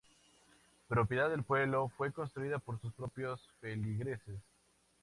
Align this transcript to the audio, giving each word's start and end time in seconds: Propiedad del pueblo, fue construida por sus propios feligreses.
Propiedad 0.87 1.29
del 1.29 1.43
pueblo, 1.43 1.91
fue 1.95 2.11
construida 2.11 2.57
por 2.57 2.81
sus 2.81 2.91
propios 2.91 3.39
feligreses. 3.59 4.39